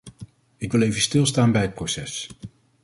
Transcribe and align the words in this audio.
Ik 0.57 0.71
wil 0.71 0.81
even 0.81 1.01
stilstaan 1.01 1.51
bij 1.51 1.61
het 1.61 1.73
proces. 1.73 2.29